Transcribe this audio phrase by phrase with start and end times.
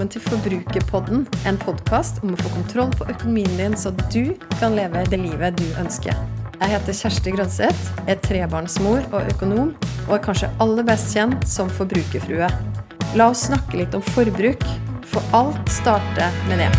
[0.00, 4.72] velkommen til Forbrukerpodden, en podkast om å få kontroll på økonomien din, så du kan
[4.72, 6.16] leve det livet du ønsker.
[6.54, 9.74] Jeg heter Kjersti Grønseth, er trebarnsmor og økonom,
[10.06, 12.48] og er kanskje aller best kjent som forbrukerfrue.
[13.12, 14.64] La oss snakke litt om forbruk,
[15.04, 16.72] for alt starter med det.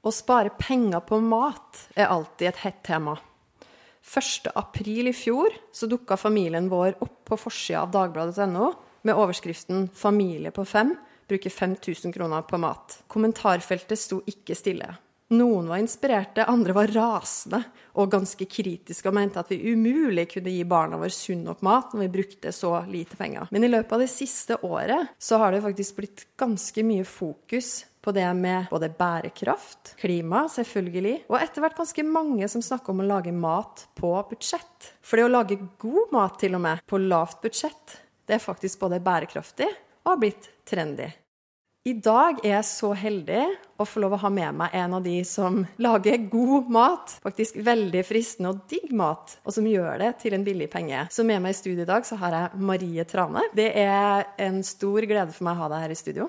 [0.00, 3.18] Å spare penger på mat er alltid et hett tema.
[4.06, 4.52] 1.
[4.54, 10.50] april i fjor så dukka familien vår opp på forsida av dagbladet.no med overskriften 'Familie
[10.50, 10.94] på fem
[11.28, 13.02] bruker 5000 kroner på mat'.
[13.08, 14.94] Kommentarfeltet sto ikke stille.
[15.34, 17.58] Noen var inspirerte, andre var rasende
[17.98, 21.94] og ganske kritiske og mente at vi umulig kunne gi barna våre sunn nok mat
[21.94, 23.48] når vi brukte så lite penger.
[23.50, 27.80] Men i løpet av det siste året så har det faktisk blitt ganske mye fokus
[28.06, 33.02] på det med både bærekraft, klima, selvfølgelig, og etter hvert ganske mange som snakker om
[33.02, 34.92] å lage mat på budsjett.
[35.02, 38.84] For det å lage god mat, til og med, på lavt budsjett, det er faktisk
[38.84, 39.68] både bærekraftig
[40.06, 41.10] og har blitt trendy.
[41.86, 43.42] I dag er jeg så heldig
[43.78, 47.12] å få lov å ha med meg en av de som lager god mat.
[47.22, 51.04] Faktisk veldig fristende og digg mat, og som gjør det til en billig penge.
[51.14, 53.44] Så med meg i studio i dag så har jeg Marie Trane.
[53.54, 56.26] Det er en stor glede for meg å ha deg her i studio.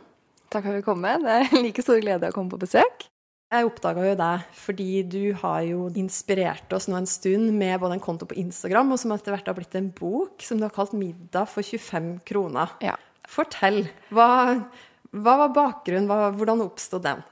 [0.48, 1.03] Takk for at jeg kom.
[1.03, 1.23] Med.
[1.26, 3.08] Det er like stor glede å komme på besøk.
[3.48, 7.95] Jeg oppdaga jo deg fordi du har jo inspirert oss nå en stund med både
[7.95, 10.76] en konto på Instagram, og som etter hvert har blitt en bok som du har
[10.76, 12.76] kalt 'Middag for 25 kroner'.
[12.84, 12.98] Ja.
[13.28, 13.88] Fortell.
[14.12, 14.28] Hva,
[15.16, 16.09] hva var bakgrunnen?
[16.12, 17.23] Hva, hvordan oppstod den?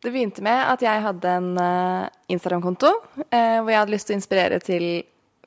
[0.00, 4.14] Det begynte med at jeg hadde en uh, Instagram-konto uh, hvor jeg hadde lyst til
[4.14, 4.84] å inspirere til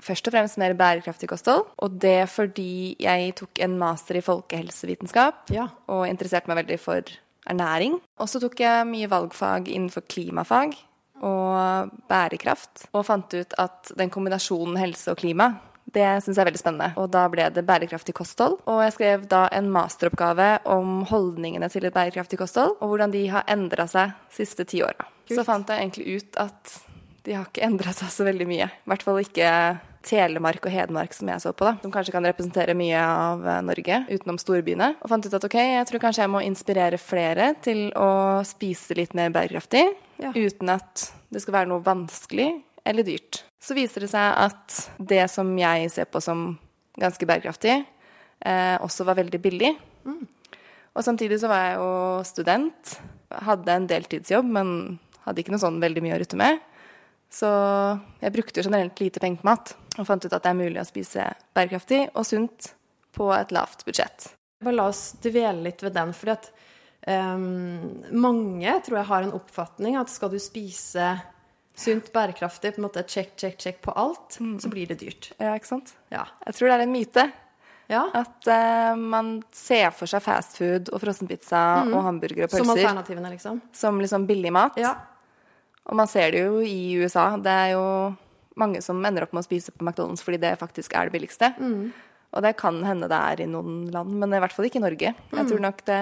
[0.01, 1.65] først og fremst mer bærekraftig kosthold.
[1.81, 5.67] Og det fordi jeg tok en master i folkehelsevitenskap Ja.
[5.87, 7.01] og interesserte meg veldig for
[7.49, 7.99] ernæring.
[8.19, 10.75] Og så tok jeg mye valgfag innenfor klimafag
[11.21, 15.53] og bærekraft, og fant ut at den kombinasjonen helse og klima
[15.91, 16.93] det syns jeg er veldig spennende.
[17.01, 18.59] Og da ble det bærekraftig kosthold.
[18.69, 23.25] Og jeg skrev da en masteroppgave om holdningene til et bærekraftig kosthold, og hvordan de
[23.33, 25.07] har endra seg de siste ti åra.
[25.27, 26.77] Så fant jeg egentlig ut at
[27.25, 28.69] de har ikke endra seg så veldig mye.
[28.71, 29.49] I hvert fall ikke
[30.05, 31.75] Telemark og Hedmark som jeg så på, da.
[31.83, 34.93] Som kanskje kan representere mye av eh, Norge utenom storbyene.
[35.01, 38.09] Og fant ut at ok, jeg tror kanskje jeg må inspirere flere til å
[38.47, 39.85] spise litt mer bærekraftig.
[40.21, 40.33] Ja.
[40.33, 42.49] Uten at det skal være noe vanskelig
[42.87, 43.43] eller dyrt.
[43.61, 46.55] Så viser det seg at det som jeg ser på som
[47.01, 47.81] ganske bærekraftig,
[48.45, 49.75] eh, også var veldig billig.
[50.91, 51.91] Og samtidig så var jeg jo
[52.27, 52.95] student.
[53.47, 56.59] Hadde en deltidsjobb, men hadde ikke noe sånn veldig mye å rutte med.
[57.31, 57.47] Så
[58.19, 60.79] jeg brukte jo generelt lite penger på mat, og fant ut at det er mulig
[60.81, 61.25] å spise
[61.55, 62.71] bærekraftig og sunt
[63.15, 64.29] på et lavt budsjett.
[64.63, 66.47] Bare la oss dvele litt ved den, fordi at
[67.35, 71.11] um, mange tror jeg har en oppfatning at skal du spise
[71.81, 75.31] sunt, bærekraftig, på en måte check, check, check på alt, så blir det dyrt.
[75.41, 75.95] Ja, ikke sant?
[76.13, 76.27] Ja.
[76.45, 77.27] Jeg tror det er en myte.
[77.91, 78.05] ja.
[78.15, 83.63] At uh, man ser for seg fastfood og frossenpizza og hamburgere og Som alternativene, liksom.
[83.75, 84.77] som liksom billig mat.
[84.79, 84.95] Ja.
[85.89, 87.31] Og man ser det jo i USA.
[87.41, 87.85] Det er jo
[88.61, 91.51] mange som ender opp med å spise på McDonald's fordi det faktisk er det billigste.
[92.31, 94.85] Og det kan hende det er i noen land, men i hvert fall ikke i
[94.85, 95.11] Norge.
[95.35, 95.97] Jeg tror nok det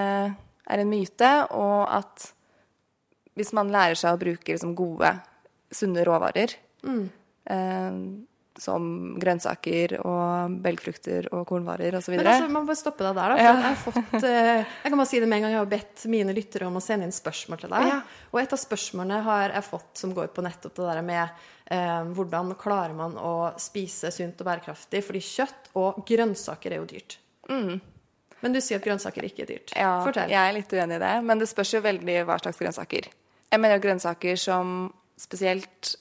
[0.70, 2.28] er en myte, og at
[3.38, 5.10] hvis man lærer seg å bruke liksom gode,
[5.74, 6.54] sunne råvarer,
[7.50, 7.96] eh,
[8.60, 8.86] som
[9.22, 12.12] grønnsaker og belgfrukter og kornvarer osv.
[12.18, 13.36] Altså, man må bare stoppe deg der, da.
[13.36, 13.52] For Ja.
[13.54, 15.52] jeg har fått eh, Jeg kan bare si det med en gang.
[15.54, 17.86] Jeg har bedt mine lyttere om å sende inn spørsmål til deg.
[17.88, 18.00] Ja.
[18.34, 21.30] Og et av spørsmålene har jeg fått som går på nettopp det der med
[21.70, 25.02] hvordan klarer man å spise sunt og bærekraftig?
[25.06, 27.18] Fordi kjøtt og grønnsaker er jo dyrt.
[28.40, 29.72] Men du sier at grønnsaker ikke er dyrt.
[29.74, 29.80] Mm.
[29.82, 30.32] Ja, Fortell.
[30.32, 33.08] jeg er litt uenig i det, men det spørs jo veldig hva slags grønnsaker.
[33.50, 35.94] Jeg mener grønnsaker som spesielt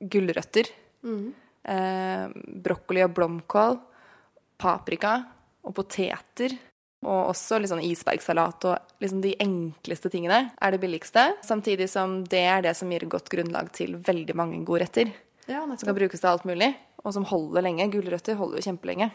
[0.00, 0.68] gulrøtter,
[1.04, 2.26] eh,
[2.66, 3.78] brokkoli og blomkål,
[4.60, 5.14] paprika
[5.64, 6.56] og poteter,
[7.00, 12.20] og også litt sånn isbergsalat og liksom de enkleste tingene er det billigste, samtidig som
[12.28, 15.12] det er det som gir godt grunnlag til veldig mange gode retter.
[15.48, 17.88] Ja, Som kan brukes til alt mulig, og som holder lenge.
[17.90, 19.08] Gulrøtter holder jo kjempelenge.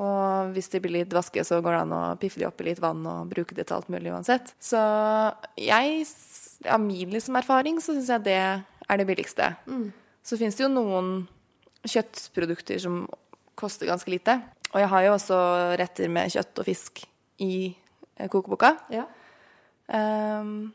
[0.00, 2.70] Og hvis de blir litt vaske, så går det an å piffe de opp i
[2.70, 4.54] litt vann og bruke det til alt mulig uansett.
[4.62, 4.80] Så
[5.60, 6.06] jeg,
[6.64, 9.52] av min liksom erfaring, så syns jeg det er det billigste.
[10.26, 11.28] Så fins det jo noen
[11.84, 13.04] kjøttprodukter som
[13.60, 14.40] koster ganske lite.
[14.72, 15.38] Og jeg har jo også
[15.80, 17.04] retter med kjøtt og fisk
[17.42, 17.54] i
[18.16, 18.74] eh, kokeboka.
[18.92, 19.06] Ja.
[19.90, 20.70] Um,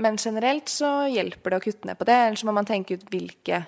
[0.00, 3.04] men generelt så hjelper det å kutte ned på det, ellers må man tenke ut
[3.12, 3.62] hvilke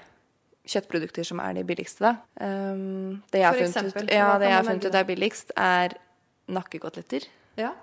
[0.69, 2.15] kjøttprodukter som er de billigste, da.
[2.45, 5.99] Um, det jeg har funnet ut, ja, det jeg har funnet ut er billigst, er
[6.49, 7.29] nakkekoteletter.
[7.61, 7.75] ja.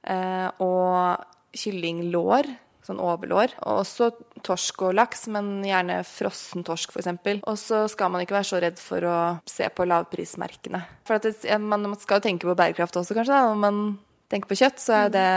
[0.00, 2.46] Uh, og kyllinglår
[2.86, 3.54] sånn overlår.
[3.64, 4.10] Og også
[4.46, 7.40] torsk og laks, men gjerne frossen torsk, f.eks.
[7.40, 9.16] Og så skal man ikke være så redd for å
[9.48, 10.82] se på lavprismerkene.
[11.08, 13.36] For det, man, man, skal jo tenke på bærekraft også, kanskje.
[13.36, 13.50] Da.
[13.52, 13.82] Når man
[14.32, 15.28] tenker på kjøtt, så er det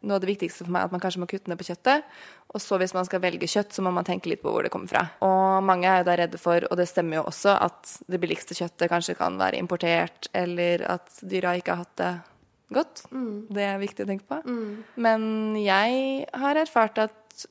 [0.00, 2.06] noe av det viktigste for meg at man kanskje må kutte ned på kjøttet.
[2.50, 4.72] Og så hvis man skal velge kjøtt, så må man tenke litt på hvor det
[4.72, 5.04] kommer fra.
[5.22, 8.56] Og mange er jo da redde for, og det stemmer jo også, at det billigste
[8.58, 12.12] kjøttet kanskje kan være importert, eller at dyra ikke har hatt det
[12.74, 13.04] godt.
[13.10, 13.34] Mm.
[13.52, 14.40] Det er viktig å tenke på.
[14.46, 14.80] Mm.
[15.06, 15.26] Men
[15.60, 17.46] jeg har erfart at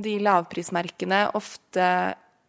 [0.00, 1.86] de lavprismerkene ofte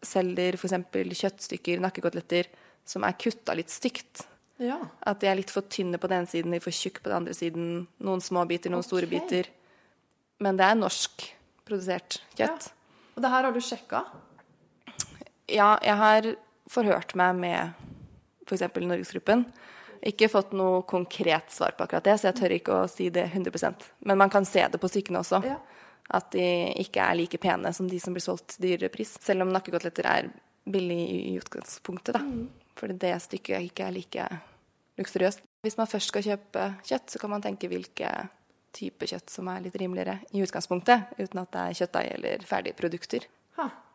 [0.05, 0.75] selger f.eks.
[1.21, 2.49] kjøttstykker, nakkekoteletter,
[2.87, 4.25] som er kutta litt stygt.
[4.61, 4.77] Ja.
[5.09, 7.09] At de er litt for tynne på den ene siden, de er for tjukke på
[7.09, 7.69] den andre siden.
[8.03, 8.91] Noen små biter, noen okay.
[8.91, 9.49] store biter.
[10.41, 12.69] Men det er norskprodusert kjøtt.
[12.69, 12.77] Ja.
[13.15, 14.05] Og det her har du sjekka?
[15.51, 16.29] Ja, jeg har
[16.71, 17.87] forhørt meg med
[18.47, 18.63] f.eks.
[18.77, 19.45] Norgesgruppen.
[20.01, 23.27] Ikke fått noe konkret svar på akkurat det, så jeg tør ikke å si det
[23.29, 25.41] 100% Men man kan se det på stykkene også.
[25.45, 25.59] Ja.
[26.11, 26.45] At de
[26.81, 29.13] ikke er like pene som de som blir solgt dyrere pris.
[29.21, 30.31] Selv om nakkekoteletter er
[30.65, 32.23] billig i utgangspunktet, da.
[32.25, 32.49] Mm.
[32.77, 34.27] Fordi det stykket ikke er like
[34.99, 35.45] luksuriøst.
[35.61, 38.09] Hvis man først skal kjøpe kjøtt, så kan man tenke hvilke
[38.75, 42.77] type kjøtt som er litt rimeligere i utgangspunktet, uten at det er kjøttdeig eller ferdige
[42.79, 43.27] produkter.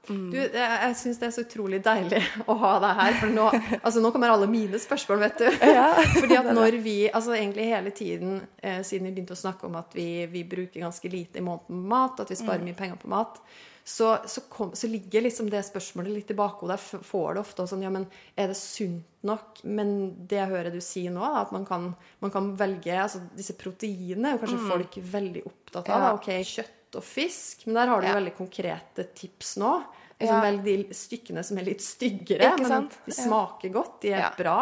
[0.09, 0.31] Mm.
[0.33, 3.47] Du, jeg syns det er så utrolig deilig å ha deg her, for nå,
[3.81, 5.49] altså, nå kommer alle mine spørsmål, vet du.
[5.67, 5.89] Ja,
[6.21, 9.79] Fordi at når vi, altså egentlig hele tiden eh, siden vi begynte å snakke om
[9.81, 12.69] at vi, vi bruker ganske lite i måneden på mat, at vi sparer mm.
[12.71, 13.41] mye penger på mat,
[13.89, 16.75] så, så, kom, så, ligger liksom det spørsmålet litt i bakhodet.
[16.91, 19.61] Jeg får det ofte sånn Ja, men er det sunt nok?
[19.63, 19.93] Men
[20.27, 24.33] det jeg hører du si nå, at man kan, man kan velge altså Disse proteinene
[24.33, 24.67] er jo kanskje mm.
[24.73, 26.03] folk veldig opptatt av.
[26.03, 26.11] Ja.
[26.19, 27.67] Ok, kjøtt og fisk.
[27.67, 28.17] Men der har du ja.
[28.19, 29.73] veldig konkrete tips nå.
[30.17, 30.43] Liksom ja.
[30.47, 33.99] Velg de stykkene som er litt styggere, men de smaker godt.
[34.07, 34.61] De er bra.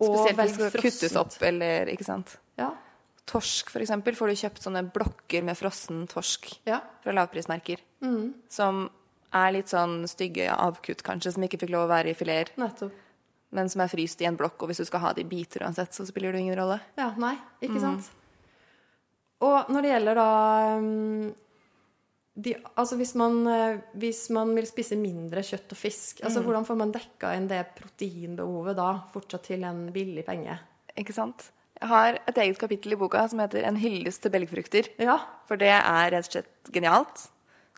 [0.00, 2.38] Og Spesielt hvis det skal kuttes opp, eller Ikke sant.
[2.60, 2.70] Ja.
[3.28, 6.80] Torsk, f.eks., får du kjøpt sånne blokker med frossen torsk ja.
[7.04, 7.82] fra lavprismerker.
[8.02, 8.32] Mm.
[8.50, 8.88] Som
[9.36, 12.56] er litt sånn stygge avkutt, kanskje, som ikke fikk lov å være i fileter.
[13.54, 15.66] Men som er fryst i en blokk, og hvis du skal ha det i biter
[15.66, 16.80] uansett, så spiller det ingen rolle.
[16.98, 17.84] Ja, nei, ikke mm.
[17.84, 18.10] sant.
[19.46, 20.30] Og når det gjelder da
[20.80, 21.30] um,
[22.38, 26.46] de, altså hvis man, eh, hvis man, vil spise mindre kjøtt og fisk, altså mm.
[26.46, 30.56] hvordan får man dekka inn det proteinbehovet da fortsatt til en billig penge?
[30.98, 31.50] Ikke sant?
[31.80, 34.90] Jeg har et eget kapittel i boka som heter 'En hyllest til belgfrukter'.
[35.00, 35.18] Ja.
[35.48, 37.30] For det er rett og slett genialt.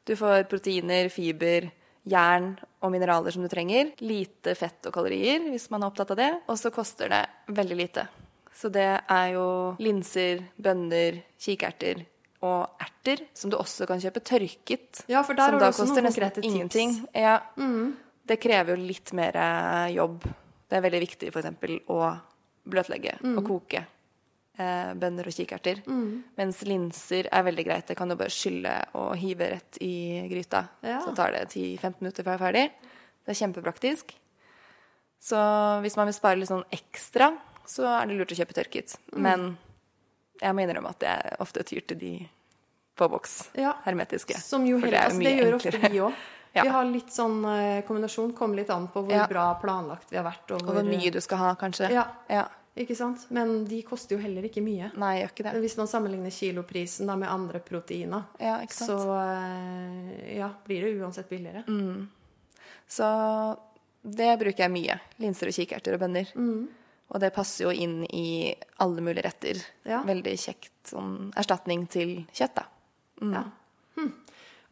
[0.04, 1.70] Du får proteiner, fiber,
[2.04, 3.92] jern og mineraler som du trenger.
[4.00, 6.32] Lite fett og kalorier hvis man er opptatt av det.
[6.48, 8.08] Og så koster det veldig lite.
[8.52, 12.04] Så det er jo linser, bønner, kikerter
[12.42, 15.04] og erter, som du også kan kjøpe tørket.
[15.10, 16.48] Ja, for der har du også noen konkrete tips.
[16.50, 16.94] Ingenting.
[17.14, 17.38] Ja.
[17.56, 17.94] Mm.
[18.26, 19.38] Det krever jo litt mer
[19.94, 20.26] jobb.
[20.68, 21.50] Det er veldig viktig f.eks.
[21.90, 21.98] å
[22.72, 23.34] bløtlegge mm.
[23.36, 25.82] og koke eh, bønner og kikerter.
[25.86, 26.22] Mm.
[26.38, 27.86] Mens linser er veldig greit.
[27.90, 29.94] Det kan du bare skylle og hive rett i
[30.30, 30.64] gryta.
[30.86, 31.00] Ja.
[31.04, 32.92] Så tar det 10-15 minutter før jeg er ferdig.
[33.22, 34.14] Det er kjempepraktisk.
[35.22, 35.40] Så
[35.84, 37.30] hvis man vil spare litt sånn ekstra,
[37.68, 38.96] så er det lurt å kjøpe tørket.
[39.14, 39.20] Mm.
[39.22, 39.52] Men
[40.42, 42.12] jeg må innrømme at jeg ofte tyr til de
[42.98, 43.50] på boks.
[43.58, 43.76] Ja.
[43.84, 44.36] Hermetiske.
[44.40, 46.22] Som jo heller, altså, det gjør ofte vi òg.
[46.52, 46.66] Ja.
[46.66, 48.34] Vi har litt sånn uh, kombinasjon.
[48.36, 49.24] Kommer litt an på hvor ja.
[49.24, 50.50] bra planlagt vi har vært.
[50.52, 51.88] Og, hvor, og hvor mye du skal ha, kanskje.
[51.94, 52.02] Ja.
[52.28, 52.42] ja.
[52.76, 53.24] Ikke sant?
[53.32, 54.90] Men de koster jo heller ikke mye.
[55.00, 55.54] Nei, gjør ikke det.
[55.64, 61.32] Hvis man sammenligner kiloprisen da med andre proteiner, ja, så uh, ja, blir det uansett
[61.32, 61.64] billigere.
[61.72, 62.04] Mm.
[62.84, 63.08] Så
[64.02, 65.00] det bruker jeg mye.
[65.24, 66.36] Linser og kikerter og bønner.
[66.36, 66.68] Mm.
[67.12, 69.60] Og det passer jo inn i alle mulige retter.
[69.84, 70.00] Ja.
[70.08, 72.64] Veldig kjekt sånn erstatning til kjøtt, da.
[73.20, 73.34] Mm.
[73.36, 73.42] Ja.
[73.98, 74.12] Hm.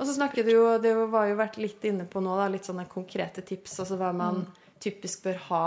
[0.01, 2.65] Og så snakker du jo, det var jo vært litt inne på nå, da, litt
[2.65, 3.77] sånne konkrete tips.
[3.85, 4.71] Altså hva man mm.
[4.81, 5.65] typisk bør ha,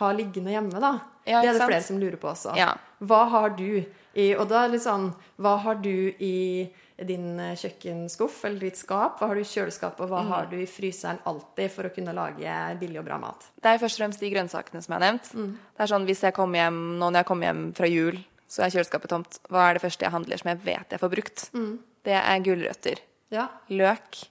[0.00, 0.98] ha, liggende hjemme, da.
[1.26, 1.70] Ja, det er det sant?
[1.72, 2.54] flere som lurer på også.
[2.58, 2.72] Ja.
[3.06, 3.68] Hva har du
[4.16, 5.10] i Og da litt sånn
[5.42, 5.92] Hva har du
[6.24, 6.64] i
[6.96, 9.18] din eh, kjøkkenskuff eller ditt skap?
[9.18, 10.30] Hva har du i kjøleskapet, og hva mm.
[10.30, 13.44] har du i fryseren alltid for å kunne lage billig og bra mat?
[13.60, 15.28] Det er først og fremst de grønnsakene som jeg har nevnt.
[15.36, 15.50] Mm.
[15.76, 18.64] Det er sånn hvis jeg kommer hjem, Nå når jeg kommer hjem fra jul, så
[18.64, 19.38] er kjøleskapet tomt.
[19.52, 21.46] Hva er det første jeg handler som jeg vet jeg får brukt?
[21.58, 21.70] Mm.
[22.08, 23.04] Det er gulrøtter.
[23.34, 23.48] Ja.
[23.74, 24.22] Løk.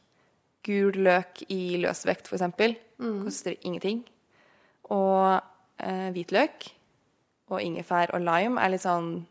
[0.65, 2.47] Gul løk i løsvekt, f.eks.
[2.97, 3.19] Mm.
[3.27, 4.01] Koster ingenting.
[4.89, 5.37] Og
[5.83, 6.69] eh, hvitløk
[7.53, 9.25] og ingefær og lime er litt sånn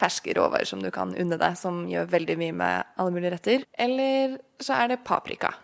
[0.00, 3.64] ferske råvarer som du kan unne deg, som gjør veldig mye med alle mulige retter.
[3.80, 5.54] Eller så er det paprika.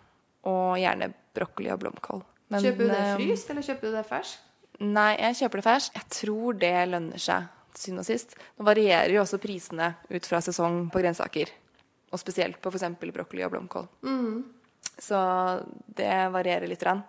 [0.49, 2.23] Og gjerne brokkoli og blomkål.
[2.53, 4.49] Men, kjøper du det eh, fryst, eller kjøper du det ferskt?
[4.83, 5.99] Nei, jeg kjøper det ferskt.
[5.99, 8.35] Jeg tror det lønner seg til syvende og sist.
[8.57, 11.53] Nå varierer jo også prisene ut fra sesong på grønnsaker.
[12.13, 12.89] Og spesielt på f.eks.
[13.01, 13.87] brokkoli og blomkål.
[14.05, 14.43] Mm.
[15.01, 15.21] Så
[15.97, 16.83] det varierer litt.
[16.85, 17.05] Rann.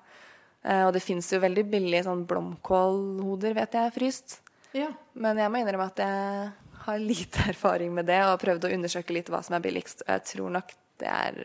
[0.64, 4.38] Eh, og det fins jo veldig billige sånn blomkålhoder, vet jeg, fryst.
[4.74, 4.90] Ja.
[5.14, 6.52] Men jeg må innrømme at jeg
[6.86, 10.06] har lite erfaring med det og har prøvd å undersøke litt hva som er billigst.
[10.08, 10.72] Og jeg tror nok
[11.04, 11.42] det er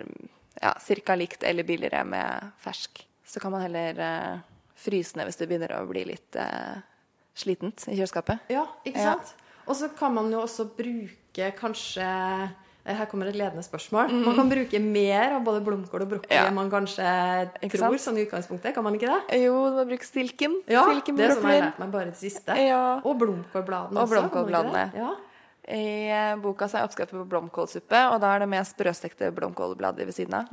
[0.62, 1.18] ja, ca.
[1.18, 3.02] likt eller billigere med fersk.
[3.28, 4.38] Så kan man heller uh,
[4.78, 6.78] fryse ned hvis det begynner å bli litt uh,
[7.38, 8.48] slitent i kjøleskapet.
[8.52, 9.16] Ja, ikke Ja.
[9.18, 9.34] sant?
[9.68, 12.06] Og så kan man jo også bruke kanskje
[12.96, 14.10] Her kommer et ledende spørsmål.
[14.24, 16.46] Man kan bruke mer av både blomkål og brokkoli Ja.
[16.48, 17.04] enn man kanskje
[17.62, 18.72] Ikke tror sånn i utgangspunktet.
[18.74, 19.40] Kan man ikke det?
[19.44, 20.56] Jo, du må bruke stilken.
[20.66, 22.56] Ja, stilken det som jeg har lært meg bare det siste.
[22.56, 23.00] Ja.
[23.04, 24.86] Og blomkålbladene Og blomkålbladene.
[24.96, 25.10] Ja.
[25.68, 30.06] I eh, boka så er oppskriften på blomkålsuppe, og da er det med sprøstekte blomkålblader
[30.08, 30.46] ved siden av.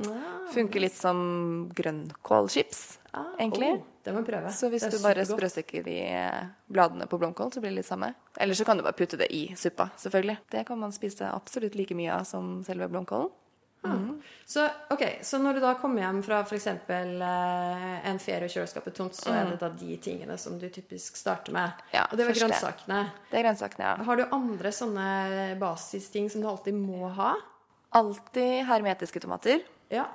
[0.52, 3.70] Funker litt som grønnkålchips, Ah, egentlig.
[3.80, 4.52] oh, det må jeg prøve.
[4.54, 8.12] Så hvis du bare sprøstikker de eh, bladene på blomkål, så blir det litt samme.
[8.38, 10.38] Eller så kan du bare putte det i suppa, selvfølgelig.
[10.54, 13.34] Det kan man spise absolutt like mye av som selve blomkålen.
[14.44, 16.66] Så, okay, så når du da kommer hjem fra f.eks.
[16.66, 21.18] Eh, en ferie og kjøleskapet tomt, så er det da de tingene som du typisk
[21.18, 21.74] starter med.
[21.74, 21.88] Mm.
[21.94, 23.00] Ja, og det var grønnsakene.
[23.30, 24.06] Det er grønnsakene, ja.
[24.08, 25.08] Har du andre sånne
[25.60, 27.34] basisting som du alltid må ha?
[27.98, 29.66] Alltid hermetiske tomater.
[29.92, 30.06] Ja.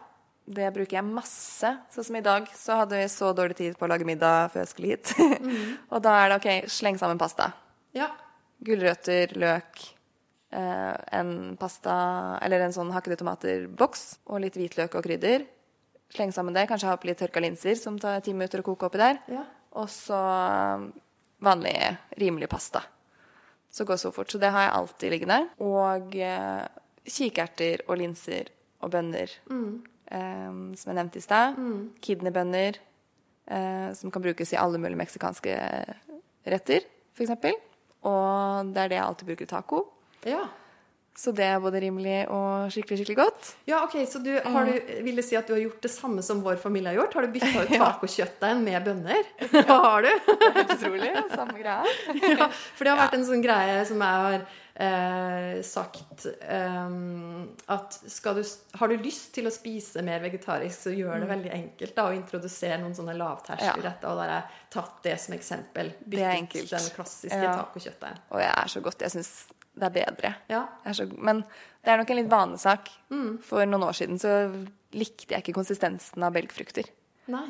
[0.45, 1.69] Det bruker jeg masse.
[1.93, 4.63] Sånn som i dag, så hadde vi så dårlig tid på å lage middag før
[4.63, 5.13] jeg skulle hit.
[5.93, 7.51] og da er det OK, sleng sammen pasta.
[7.95, 8.09] Ja.
[8.65, 9.83] Gulrøtter, løk,
[10.53, 11.93] eh, en pasta
[12.45, 15.45] Eller en sånn hakkede tomater-boks og litt hvitløk og krydder.
[16.11, 16.67] Sleng sammen det.
[16.69, 19.21] Kanskje ha opp litt tørka linser som tar ti minutter å koke oppi der.
[19.31, 19.45] Ja.
[19.79, 20.89] Og så eh,
[21.45, 21.77] vanlig,
[22.19, 22.83] rimelig pasta.
[23.71, 24.33] Så går så fort.
[24.33, 25.39] Så det har jeg alltid liggende.
[25.63, 26.65] Og eh,
[27.07, 29.29] kikerter og linser og bønner,
[30.11, 31.59] eh, som jeg nevnte i stad.
[32.03, 32.79] Kidneybønner,
[33.47, 35.57] eh, som kan brukes i alle mulige meksikanske
[36.51, 36.87] retter,
[37.17, 37.35] f.eks.
[38.01, 39.85] Og det er det jeg alltid bruker i taco.
[40.27, 40.47] ja.
[41.11, 43.49] Så det er både rimelig og skikkelig, skikkelig godt.
[43.67, 44.71] Ja, ok, Så du, har du,
[45.03, 47.17] vil det si at du har gjort det samme som vår familie har gjort?
[47.17, 49.27] Har du bytta ut tacokjøttdeigen med bønner?
[49.51, 50.11] Hva har du?
[50.55, 51.11] Helt utrolig.
[51.33, 51.83] Samme greia.
[52.31, 56.89] ja, for det har vært en sånn greie som jeg har eh, sagt eh,
[57.67, 58.43] At du,
[58.79, 62.15] har du lyst til å spise mer vegetarisk, så gjør det veldig enkelt da, å
[62.15, 64.09] introdusere noen sånne lavterskelretter.
[64.11, 65.93] Og da har jeg tatt det som eksempel.
[66.03, 66.69] Byttet ut enkelt.
[66.75, 67.55] den klassiske Ja.
[67.63, 68.21] tacokjøttdeigen.
[68.31, 69.01] Og jeg er så godt.
[69.01, 69.33] Jeg syns
[69.73, 70.35] det er bedre.
[70.51, 70.65] Ja.
[70.85, 71.43] Er så, men
[71.83, 72.89] det er nok en litt vanesak.
[73.47, 74.35] For noen år siden så
[74.91, 76.89] likte jeg ikke konsistensen av belgfrukter.
[77.31, 77.47] Nei?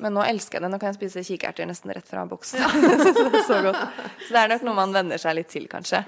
[0.00, 0.70] Men nå elsker jeg det.
[0.72, 2.60] Nå kan jeg spise kikerter nesten rett fra boksen.
[3.48, 3.80] så godt.
[4.26, 6.00] Så det er nok noe man venner seg litt til, kanskje.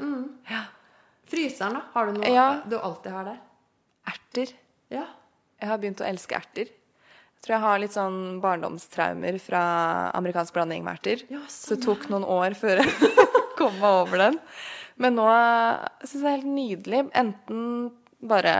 [1.33, 1.83] Fryseren, da?
[1.95, 2.47] Har du noe Ja.
[2.69, 3.41] du alltid har der?
[4.13, 4.55] Erter.
[4.93, 5.05] Ja.
[5.61, 6.69] Jeg har begynt å elske erter.
[6.73, 9.63] Jeg tror jeg har litt sånn barndomstraumer fra
[10.15, 11.25] amerikansk blanding med erter.
[11.33, 13.13] Ja, så det tok noen år før jeg
[13.59, 14.39] kom meg over den.
[15.03, 15.27] Men nå
[16.05, 17.01] syns jeg det er helt nydelig.
[17.19, 17.63] Enten
[18.23, 18.55] bare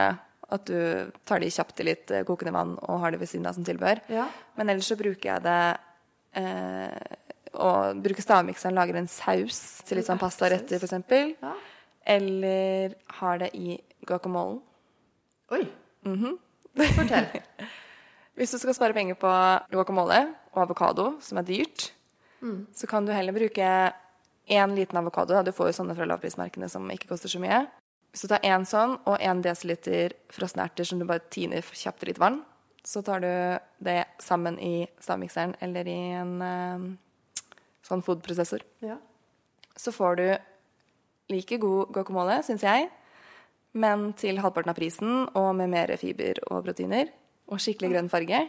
[0.53, 3.47] at du tar de kjapt i litt eh, kokende vann og har det ved siden
[3.49, 4.01] av som tilbehør.
[4.13, 4.27] Ja.
[4.59, 5.59] Men ellers så bruker jeg det
[6.39, 7.19] eh,
[7.53, 11.37] og bruker stavmikseren, lager en saus til litt sånn pastaretter, f.eks.
[11.43, 11.53] Ja.
[12.15, 14.61] Eller har det i guacamolen.
[15.53, 15.63] Oi.
[16.07, 16.37] Mhm.
[16.97, 17.27] Fortell.
[18.37, 19.29] Hvis du skal spare penger på
[19.69, 20.23] guacamole
[20.55, 21.91] og avokado, som er dyrt,
[22.73, 23.67] så kan du heller bruke
[24.49, 25.37] én liten avokado.
[25.45, 27.61] Du får jo sånne fra lavprismerkene som ikke koster så mye.
[28.13, 32.11] Hvis du tar én sånn og én desiliter frosnerter som du bare tiner kjapt i
[32.11, 32.43] litt vann,
[32.85, 33.31] så tar du
[33.81, 36.85] det sammen i stavmikseren eller i en uh,
[37.81, 38.61] sånn foodprosessor.
[38.85, 38.99] Ja.
[39.73, 40.27] Så får du
[41.33, 42.91] like god guacamole, syns jeg,
[43.73, 47.09] men til halvparten av prisen og med mer fiber og proteiner.
[47.49, 48.43] Og skikkelig grønn farge.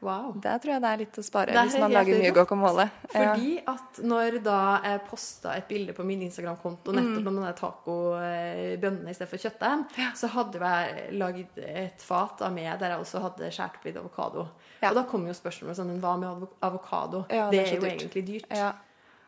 [0.00, 0.32] Wow.
[0.40, 2.86] Der tror jeg det er litt å spare hvis man lager mye guacamole.
[3.10, 3.10] Ja.
[3.12, 9.12] Fordi at når da jeg posta et bilde på min Instagram-konto nettopp med den tacobønnene
[9.12, 13.76] istedenfor kjøttdeig, så hadde jeg lagd et fat av meg der jeg også hadde skåret
[13.80, 14.46] opp litt avokado.
[14.80, 14.90] Ja.
[14.90, 17.26] Og da kom jo spørsmålet sånn Hva med avokado?
[17.28, 17.92] Ja, det, det er er jo dyrt.
[17.98, 18.48] egentlig dyrt.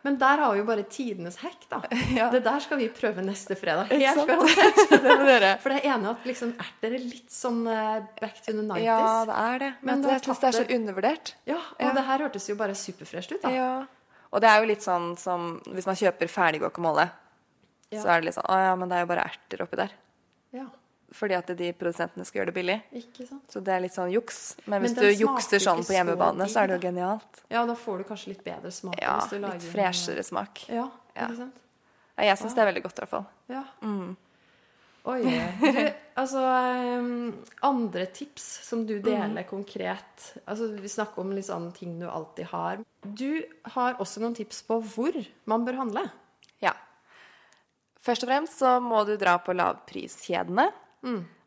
[0.03, 1.79] Men der har vi jo bare tidenes hekk, da.
[2.19, 2.29] Ja.
[2.33, 3.93] Det der skal vi prøve neste fredag.
[3.93, 5.61] Helt garantert.
[5.63, 8.83] For det er at liksom erter er litt sånn eh, back to the 90s.
[8.83, 9.71] Ja, det er det.
[9.81, 11.35] Men Men jeg syns det er så undervurdert.
[11.47, 11.93] Ja, og Ja.
[11.99, 13.55] det her hørtes jo bare superfresht ut, da.
[13.55, 13.73] Ja.
[14.33, 17.11] Og det er jo litt sånn som hvis man kjøper ferdig guacamole,
[17.93, 19.93] så er det litt sånn Å ja, men det er jo bare erter oppi der.
[20.57, 20.67] Ja,
[21.13, 22.77] Fordi at de produsentene skal gjøre det billig.
[22.97, 23.45] ikke sant?
[23.53, 24.57] Så det er litt sånn juks.
[24.67, 27.43] Men hvis Men du jukser sånn på så hjemmebane, digg, så er det jo genialt.
[27.53, 30.65] Ja, da får du kanskje litt bedre smak Ja, hvis du lager litt freshere smak.
[30.69, 31.27] Ja, Ja.
[31.29, 31.57] ikke sant?
[32.19, 33.27] Ja, Jeg syns det er veldig godt, i hvert fall.
[33.49, 33.65] Ja.
[33.83, 34.17] Mm.
[35.05, 35.21] Oi.
[35.61, 36.39] Du, altså
[37.01, 39.03] um, Andre tips som du Mm.
[39.03, 42.79] deler konkret altså Vi snakker om litt sånne ting du alltid har.
[43.03, 43.43] Du
[43.75, 46.05] har også noen tips på hvor man bør handle.
[46.63, 46.73] Ja.
[48.03, 50.69] Først og fremst så må du dra på lavpriskjedene.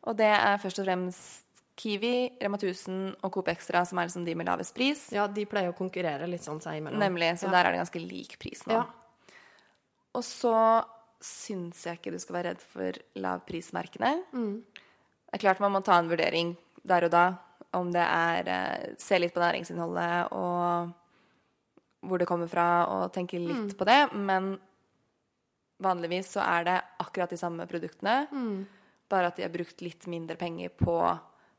[0.05, 1.45] Og det er først og fremst
[1.75, 5.07] Kiwi, Rema 1000 og Coop Extra som er liksom de med lavest pris.
[5.15, 7.01] Ja, De pleier å konkurrere litt sånn seg imellom.
[7.01, 7.33] Nemlig.
[7.41, 7.55] Så ja.
[7.57, 8.79] der er det ganske lik pris nå.
[8.79, 9.33] Ja.
[10.15, 10.55] Og så
[11.25, 14.13] syns jeg ikke du skal være redd for lavprismerkene.
[15.25, 16.53] Det er klart man må ta en vurdering
[16.87, 17.25] der og da.
[17.75, 20.93] Om det er eh, Se litt på næringsinnholdet og
[22.05, 23.99] hvor det kommer fra, og tenke litt på det.
[24.13, 24.53] Men
[25.83, 28.27] vanligvis så er det akkurat de samme produktene,
[29.09, 30.95] bare at de har brukt litt mindre penger på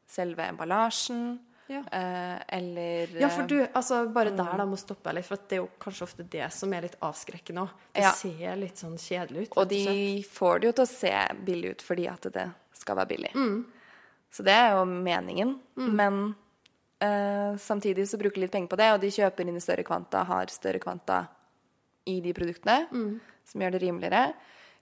[0.07, 1.39] selve emballasjen.
[1.69, 1.81] Ja.
[1.91, 5.57] Eh, eller Ja, for du, altså bare der da må stoppe jeg litt, for det
[5.57, 7.71] er jo kanskje ofte det som er litt avskrekkende òg.
[7.93, 8.13] Det Ja.
[8.13, 9.57] ser litt sånn kjedelig ut.
[9.57, 13.09] Og de får det jo til å se billig ut fordi at det skal være
[13.09, 13.33] billig.
[13.35, 13.65] Mm.
[14.31, 15.59] Så det er jo meningen.
[15.77, 16.37] Men
[17.01, 19.83] eh, samtidig så bruker de litt penger på det, og de kjøper inn i større
[19.85, 21.27] kvanta, har større kvanta
[22.07, 23.21] i de produktene, Mm.
[23.45, 24.35] som gjør det rimeligere.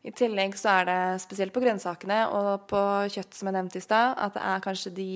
[0.05, 2.81] I tillegg så er det spesielt på grønnsakene og på
[3.15, 5.09] kjøtt, som jeg nevnte i stad, at det er kanskje de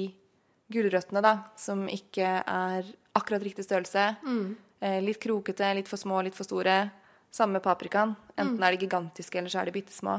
[0.72, 4.06] gulrøttene da, som ikke er akkurat riktig størrelse.
[4.24, 4.56] Mm.
[4.80, 6.80] Eh, litt krokete, litt for små, litt for store.
[7.34, 8.14] Samme med paprikaen.
[8.14, 8.40] Mm.
[8.40, 10.18] Enten er de gigantiske, eller så er de bitte små.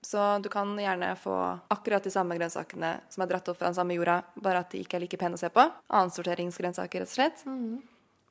[0.00, 1.36] Så du kan gjerne få
[1.68, 4.80] akkurat de samme grønnsakene som er dratt opp fra den samme jorda, bare at de
[4.80, 5.66] ikke er like pene å se på.
[5.92, 7.44] Annensorteringsgrønnsaker, rett og slett.
[7.44, 7.82] Mm.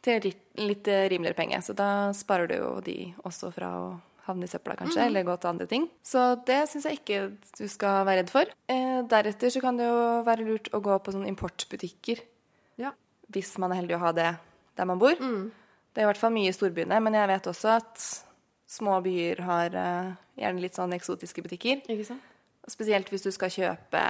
[0.01, 0.31] Til
[0.65, 1.61] litt rimeligere penger.
[1.61, 3.89] Så da sparer du jo de også fra å
[4.29, 5.07] havne i søpla, kanskje, Mm.
[5.09, 5.89] eller gå til andre ting.
[6.03, 7.19] Så det syns jeg ikke
[7.57, 8.45] du skal være redd for.
[8.69, 12.21] Eh, deretter så kan det jo være lurt å gå på sånne importbutikker,
[12.77, 12.91] Ja.
[13.31, 14.37] hvis man er heldig å ha det
[14.77, 15.15] der man bor.
[15.19, 15.51] Mm.
[15.93, 18.23] Det er i hvert fall mye i storbyene, men jeg vet også at
[18.69, 21.81] små byer har eh, gjerne litt sånn eksotiske butikker.
[21.89, 22.21] Ikke sant?
[22.69, 24.03] Spesielt hvis du skal kjøpe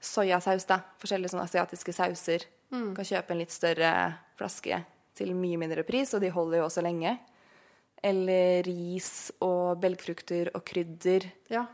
[0.00, 0.80] soyasaus, da.
[1.00, 2.44] Forskjellige sånne asiatiske sauser.
[2.70, 3.90] Du kan kjøpe en litt større
[4.36, 4.80] flaske
[5.14, 7.18] til mye mindre pris, og de holder jo også lenge.
[8.04, 11.26] Eller ris og belgfrukter og krydder.
[11.52, 11.64] Ja.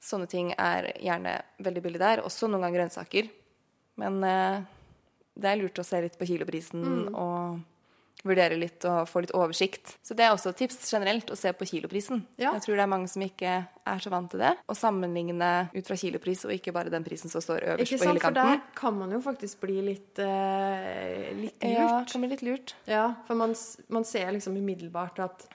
[0.00, 2.24] Sånne ting er gjerne veldig billig der.
[2.24, 3.28] Også noen ganger grønnsaker.
[4.00, 4.60] Men eh,
[5.36, 7.64] det er lurt å se litt på kiloprisen og
[8.26, 9.96] vurdere litt og få litt oversikt.
[10.04, 12.22] Så det er også et tips generelt, å se på kiloprisen.
[12.40, 12.54] Ja.
[12.56, 14.52] Jeg tror det er mange som ikke er så vant til det.
[14.66, 18.08] Å sammenligne ut fra kilopris, og ikke bare den prisen som står øverst Ikke på
[18.08, 18.22] sant?
[18.24, 21.76] For der kan man jo faktisk bli litt, eh, litt lurt.
[21.76, 22.74] Ja, kan bli litt lurt.
[22.90, 23.54] Ja, for man,
[23.92, 25.46] man ser liksom umiddelbart at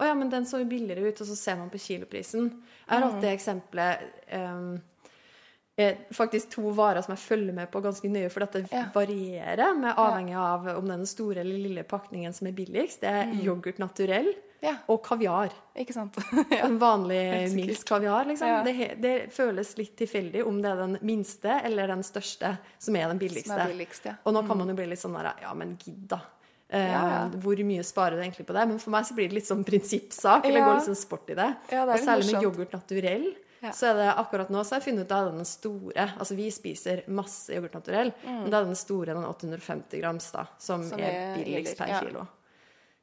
[0.00, 2.48] å ja, men den så billigere ut, og så ser man på kiloprisen.
[2.50, 3.10] Jeg har Mm.
[3.12, 3.98] hatt det eksempelet
[4.32, 4.80] um,
[6.12, 8.82] Faktisk to varer som jeg følger med på ganske nøye, for dette Ja.
[8.92, 13.00] varierer med avhengig av om det er den store eller lille pakningen som er billigst.
[13.00, 14.42] Det er yoghurt naturell Mm.
[14.62, 14.74] Ja.
[14.90, 15.48] og kaviar.
[15.74, 16.16] Ikke sant?
[16.52, 16.66] ja.
[16.66, 18.62] En vanlig minst kaviar, liksom.
[18.66, 23.08] Det, det føles litt tilfeldig om det er den minste eller den største som er
[23.08, 23.48] den billigste.
[23.48, 24.14] Som er billigst, ja.
[24.26, 26.20] Og nå kan man jo bli litt sånn der Ja, men gidd, da.
[26.72, 27.28] Eh, Ja, ja.
[27.42, 28.68] Hvor mye sparer du egentlig på det?
[28.68, 30.44] Men for meg så blir det litt sånn prinsippsak.
[30.44, 30.66] Eller Ja.
[30.68, 31.56] går litt sånn sport i det.
[31.68, 33.34] Det og særlig med yoghurt naturell.
[33.74, 36.48] Så er det akkurat nå så har jeg funnet ut av den store Altså vi
[36.50, 40.88] spiser masse yoghurt naturell, men det er den store, den 850 grams, da, som, Mm.
[40.88, 42.26] Som er billigst per kilo.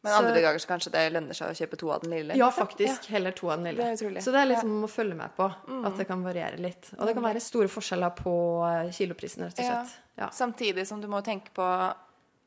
[0.03, 2.35] Men Så- andre dager så kanskje det lønner seg å kjøpe to av den lille.
[2.35, 3.05] Ja, faktisk.
[3.05, 3.83] Heller to av den lille.
[3.97, 4.23] Det.
[4.23, 5.53] Så det er liksom man må følge med på.
[5.85, 6.89] At det kan variere litt.
[6.97, 9.93] Og det kan være store forskjeller på eh, kiloprisen, rett og slett.
[10.17, 10.29] Ja.
[10.29, 11.93] Samtidig som du må tenke på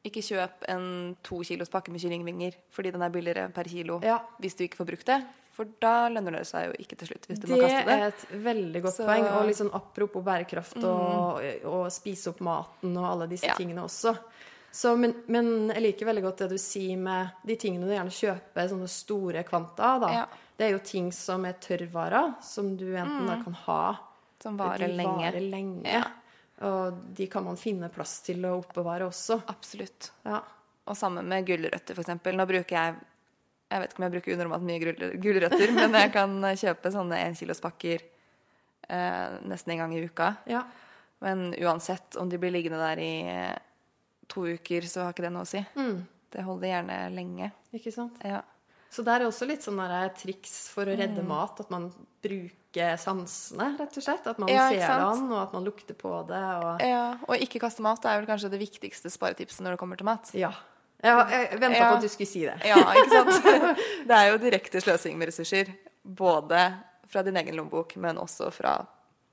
[0.04, 4.18] ikke kjøp en to kilos pakke med kyllingvinger fordi den er billigere per kilo Ja.
[4.40, 5.20] hvis du ikke får brukt det.
[5.52, 7.96] For da lønner det seg jo ikke til slutt, hvis du må kaste det.
[8.00, 9.26] er et veldig godt Så- poeng.
[9.36, 13.54] Og litt sånn apropos bærekraft og, og spise opp maten og alle disse Ja.
[13.54, 14.16] tingene også.
[14.72, 18.14] Så, men, men jeg liker veldig godt det du sier med de tingene du gjerne
[18.14, 20.02] kjøper sånne store kvanta av.
[20.10, 20.26] Ja.
[20.56, 23.98] Det er jo ting som er tørrvarer, som du enten da kan ha
[24.40, 25.18] Som varer lenge.
[25.32, 25.84] varer lenge.
[25.86, 26.04] Ja.
[26.60, 29.38] Og de kan man finne plass til å oppbevare også.
[29.48, 30.10] Absolutt.
[30.26, 30.42] Ja.
[30.90, 32.36] Og sammen med gulrøtter, eksempel.
[32.36, 32.94] Nå bruker jeg
[33.70, 37.20] Jeg vet ikke om jeg bruker unormalt mye gul- gulrøtter, men jeg kan kjøpe sånne
[37.28, 38.00] enkilospakker
[38.90, 40.32] eh, nesten en gang i uka.
[40.50, 40.64] ja.
[41.22, 43.58] Men uansett om de blir liggende der i eh,
[44.26, 45.60] to uker, så har ikke det noe å si.
[45.76, 45.98] Mm.
[46.32, 47.50] Det holder gjerne lenge.
[47.76, 48.16] Ikke sant?
[48.24, 48.40] Ja.
[48.90, 50.98] Så det er også litt sånn der triks for å Mm.
[51.04, 51.90] redde mat, at man
[52.24, 54.26] bruker sansene, rett og slett.
[54.30, 56.42] At man Ja, ser den, og at man lukter på det.
[56.64, 56.80] Og...
[56.87, 57.16] ja.
[57.28, 60.06] Og ikke kaste mat det er vel kanskje det viktigste sparetipset når det kommer til
[60.06, 60.30] mat.
[60.35, 60.52] Ja.
[61.02, 61.88] Ja, jeg venta Ja.
[61.90, 62.59] på at du skulle si det.
[62.68, 63.76] Ja, ikke sant?
[64.09, 65.70] Det er jo direkte sløsing med ressurser.
[66.04, 66.61] Både
[67.09, 68.74] fra din egen lommebok, men også fra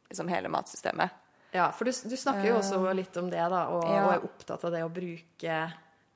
[0.09, 1.09] liksom, hele matsystemet.
[1.51, 4.63] Ja, For du, du snakker jo også litt om det, da, og, og er opptatt
[4.67, 5.57] av det å bruke,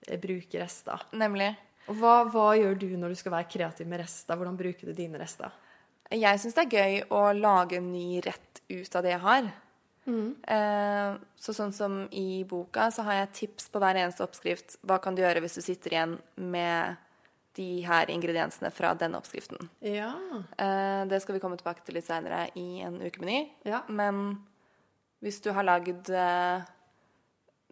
[0.08, 1.04] eh, bruke rester.
[1.20, 1.52] Nemlig.
[1.90, 4.38] Og hva, hva gjør du når du skal være kreativ med rester?
[4.40, 5.52] Hvordan bruker du dine rester?
[6.12, 9.52] Jeg syns det er gøy å lage en ny rett ut av det jeg har.
[10.08, 14.80] Eh, så sånn som i boka, så har jeg tips på hver eneste oppskrift.
[14.88, 17.00] Hva kan du gjøre hvis du sitter igjen med
[17.60, 19.70] de her ingrediensene fra denne oppskriften?
[19.86, 20.14] Ja.
[20.58, 23.46] Eh, det skal vi komme tilbake til litt seinere i en ukemeny.
[23.68, 23.84] Ja.
[23.88, 24.42] Men
[25.24, 26.68] hvis du har lagd eh,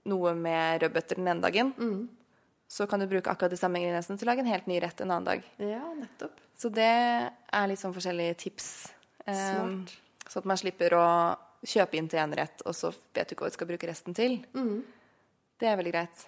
[0.10, 1.73] noe med rødbeter den ene dagen,
[2.70, 5.02] så kan du bruke akkurat de samme ingrediensene til å lage en helt ny rett
[5.02, 5.46] en annen dag.
[5.58, 6.38] ja, nettopp.
[6.60, 8.68] Så det er litt sånn forskjellige tips.
[9.26, 9.86] Um.
[10.30, 11.06] Så at man slipper å
[11.66, 14.16] kjøpe inn til én rett, og så vet du ikke hva du skal bruke resten
[14.16, 14.42] til.
[15.60, 16.26] Det er veldig greit.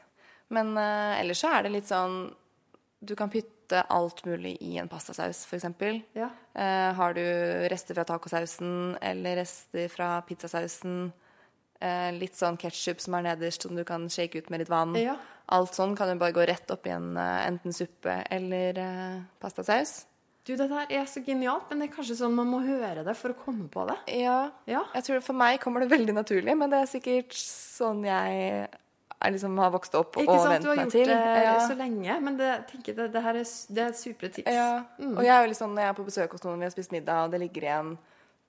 [0.52, 2.26] Men uh, ellers så er det litt sånn
[3.00, 5.68] Du kan putte alt mulig i en pastasaus, f.eks.
[6.18, 6.28] Ja.
[6.58, 7.24] Uh, har du
[7.72, 11.12] rester fra tacosausen eller rester fra pizzasausen,
[11.80, 14.98] uh, litt sånn ketsjup som er nederst, som du kan shake ut med litt vann.
[15.00, 15.16] Ja.
[15.52, 19.18] Alt sånn kan jo bare gå rett opp i en eh, enten suppe eller eh,
[19.44, 20.06] pastasaus.
[20.48, 23.14] Du, dette her er så genialt, men det er kanskje sånn man må høre det
[23.20, 23.98] for å komme på det.
[24.24, 24.38] Ja.
[24.66, 24.86] Ja.
[24.96, 28.70] Jeg tror For meg kommer det veldig naturlig, men det er sikkert sånn jeg
[29.36, 30.64] liksom har vokst opp Ikke og sant?
[30.64, 31.12] Du har meg gjort til.
[31.12, 31.68] det Ja.
[31.68, 34.50] så lenge, men det, tenker det, det her er, det er supre tips.
[34.50, 34.72] Ja.
[35.12, 36.96] Og jeg er jo sånn, når jeg er på besøk hos noen, vi har spist
[36.96, 37.92] middag, og det ligger igjen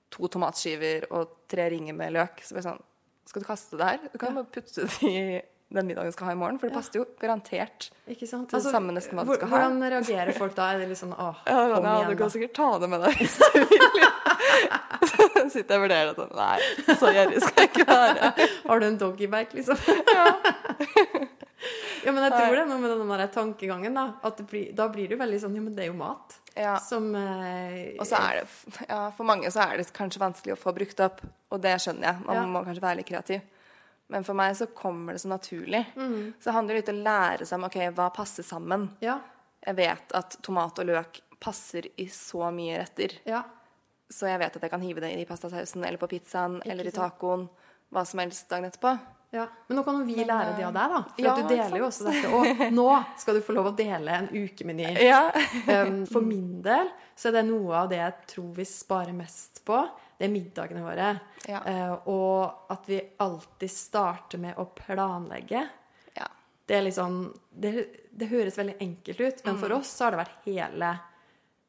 [0.09, 2.81] to tomatskiver og tre ringer med løk, så blir jeg sånn
[3.29, 4.01] Skal du kaste det her?
[4.11, 5.41] Du kan bare putte det i
[5.73, 7.89] den middagen skal ha i morgen, for det passer jo garantert.
[8.07, 8.51] Ikke sant?
[8.53, 9.55] Altså, Det samme nesten hva du skal ha.
[9.57, 10.67] Hvordan reagerer folk da?
[10.75, 12.19] Er det litt sånn åh, Ja, kom ja, igjen, du da.
[12.23, 13.87] kan sikkert ta det med deg hvis du vil.
[15.53, 16.27] Sitter jeg og vurderer det.
[16.37, 18.31] Nei, så gjerrig skal jeg ikke være.
[18.69, 19.77] Har du en doggybag, liksom?
[22.03, 22.11] Ja.
[22.11, 24.01] men jeg tror det noe med den der tankegangen, da.
[24.27, 26.35] At det blir, da blir det jo veldig sånn Ja, men det er jo mat.
[26.59, 26.73] Ja.
[26.83, 28.49] Som eh, Og så er det,
[28.89, 31.23] ja, For mange så er det kanskje vanskelig å få brukt opp,
[31.55, 32.19] og det skjønner jeg.
[32.27, 32.43] Man Ja.
[32.51, 33.41] må kanskje være litt kreativ.
[34.11, 35.85] Men for meg så kommer det så naturlig.
[35.95, 36.33] Mm.
[36.39, 38.89] Så det handler litt om å lære seg om ok, hva passer sammen.
[39.03, 39.19] Ja.
[39.63, 43.15] Jeg vet at tomat og løk passer i så mye retter.
[43.27, 43.43] Ja.
[44.11, 46.93] Så jeg vet at jeg kan hive det i pastasausen eller på pizzaen eller i
[46.93, 47.47] tacoen.
[47.93, 48.93] Hva som helst dagen etterpå.
[49.33, 49.47] ja.
[49.67, 51.01] Men nå kan jo vi lære det av deg, da.
[51.15, 52.29] For ja, du deler jo også dette.
[52.33, 52.87] Og nå
[53.21, 54.91] skal du få lov å dele en ukemeny.
[55.01, 55.25] Ja.
[55.73, 59.63] Um, for min del så er det noe av det jeg tror vi sparer mest
[59.65, 59.77] på.
[60.23, 61.07] Det er middagene våre.
[61.51, 61.59] Ja.
[61.67, 65.65] Eh, og at vi alltid starter med å planlegge.
[66.15, 66.27] ja.
[66.65, 67.71] Det er liksom Det,
[68.15, 69.59] det høres veldig enkelt ut, men Mm.
[69.59, 70.99] for oss så har det vært hele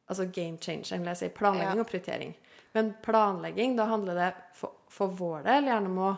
[0.07, 1.29] Altså game changer, vil jeg si.
[1.29, 1.81] Planlegging Ja.
[1.81, 2.33] og prioritering.
[2.75, 6.17] Men planlegging, da handler det for, for vår del gjerne om å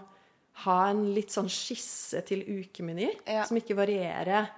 [0.65, 3.43] ha en litt sånn skisse til ukemeny, Ja.
[3.45, 4.49] som ikke varierer.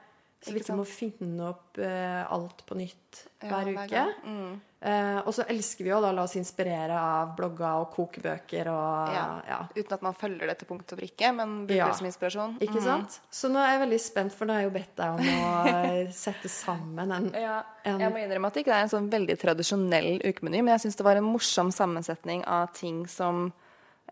[0.42, 3.88] Så vi Ikke må finne opp uh, alt på nytt Ja, hver uke.
[3.88, 4.62] Hver Mm.
[4.82, 9.10] Eh, og så elsker vi jo da la oss inspirere av blogger og kokebøker og
[9.12, 9.26] Ja.
[9.50, 9.58] ja.
[9.76, 11.88] Uten at man følger det til punkt og prikke, men bruker Ja.
[11.90, 12.54] det som inspirasjon.
[12.64, 13.20] Ikke sant?
[13.30, 16.12] Så nå er jeg veldig spent, for nå har jeg jo bedt deg om å
[16.26, 20.22] sette sammen en En- jeg må innrømme at det ikke er en sånn veldig tradisjonell
[20.24, 23.52] ukemeny, men jeg syns det var en morsom sammensetning av ting som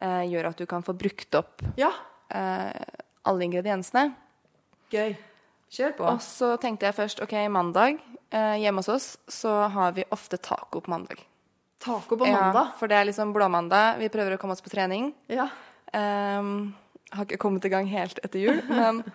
[0.02, 1.92] uh, gjør at du kan få brukt opp Ja,
[2.30, 2.74] eh,
[3.26, 4.14] alle ingrediensene.
[4.92, 5.16] gøy.
[5.74, 6.08] Kjør på.
[6.14, 7.98] Og så tenkte jeg først ok, mandag
[8.32, 11.22] eh, hjemme hos oss så har vi ofte taco på mandag.
[11.84, 12.72] Taco på mandag?
[12.72, 14.00] Ja, for det er liksom blåmandag.
[14.02, 15.12] Vi prøver å komme oss på trening.
[15.32, 15.50] Ja.
[15.94, 16.74] Um,
[17.14, 19.04] har ikke kommet i gang helt etter jul, men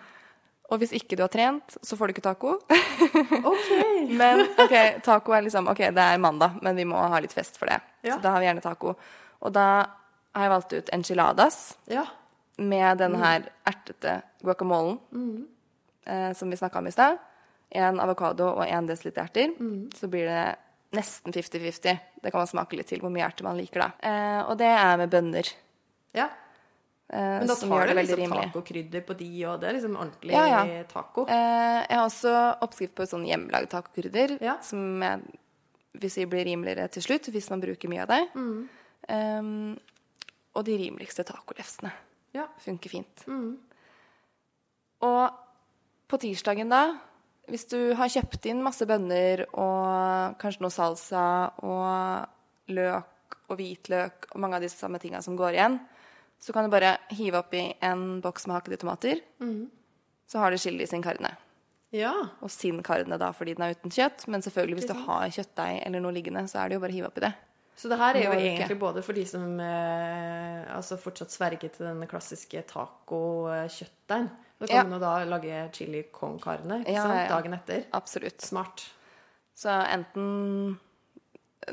[0.71, 2.53] Og hvis ikke du har trent, så får du ikke taco.
[3.51, 3.67] OK.
[4.21, 4.73] Men ok,
[5.05, 7.77] taco er liksom Ok, det er mandag, men vi må ha litt fest for det.
[8.01, 8.15] Ja.
[8.15, 8.95] Så da har vi gjerne taco.
[9.43, 9.65] Og da
[10.33, 11.59] har jeg valgt ut enchiladas
[11.91, 12.07] Ja.
[12.57, 14.97] med den her ertete guacamolen
[16.05, 17.17] eh, som vi snakka om i stad.
[17.71, 19.53] En avokado og en desiliter erter.
[19.97, 20.55] Så blir det
[20.93, 21.99] nesten 50-50.
[22.21, 23.91] Det kan man smake litt til hvor mye erter man liker, da.
[24.05, 25.53] Eh, og det er med bønner.
[26.13, 26.29] ja.
[27.13, 28.45] Eh, Men da tar du liksom rimelig.
[28.53, 30.83] tacokrydder på de, og det er liksom ordentlig Ja, ja.
[30.89, 31.25] taco.
[31.27, 34.55] Eh, jeg har også oppskrift på sånn hjemmelagd tacokrydder, Ja.
[34.61, 35.19] som jeg
[35.93, 38.29] vil si blir rimeligere til slutt hvis man bruker mye av det.
[38.33, 38.69] Mm.
[39.09, 39.79] Um,
[40.55, 41.91] og de rimeligste tacolefsene
[42.33, 42.47] Ja.
[42.57, 43.25] funker fint.
[43.27, 43.57] Mm.
[45.01, 45.33] Og
[46.09, 46.83] på tirsdagen da,
[47.51, 51.25] hvis du har kjøpt inn masse bønner og kanskje noe salsa
[51.65, 55.79] og løk og hvitløk og mange av de samme tinga som går igjen,
[56.43, 59.19] så kan du bare hive oppi en boks med hakkede tomater.
[59.43, 59.67] Mm.
[60.27, 61.35] Så har du chili sin carne.
[61.91, 62.13] ja.
[62.41, 64.27] Og sin carne da fordi den er uten kjøtt.
[64.27, 66.97] Men selvfølgelig hvis du har kjøttdeig eller noe liggende, så er det jo bare å
[66.97, 67.33] hive oppi det.
[67.75, 71.87] Så det her er jo egentlig både for de som eh, altså fortsatt sverger til
[71.89, 74.29] den klassiske taco-kjøttdeigen.
[74.63, 74.83] Da kan Ja.
[74.87, 77.83] man jo da lage chili con carne dagen etter.
[77.91, 78.39] Absolutt.
[78.41, 78.85] Smart.
[79.55, 80.77] Så enten